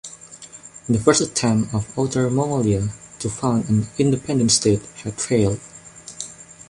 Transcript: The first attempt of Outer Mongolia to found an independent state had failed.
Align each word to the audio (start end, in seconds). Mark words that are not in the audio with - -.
The 0.89 0.97
first 0.97 1.21
attempt 1.21 1.75
of 1.75 1.93
Outer 1.95 2.31
Mongolia 2.31 2.89
to 3.19 3.29
found 3.29 3.69
an 3.69 3.87
independent 3.99 4.49
state 4.49 4.81
had 5.03 5.21
failed. 5.21 5.59